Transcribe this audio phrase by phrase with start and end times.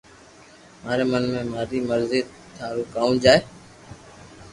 [0.83, 1.23] مارو من
[1.53, 2.19] ماري مرزي
[2.57, 3.35] ٿارو ڪاو جي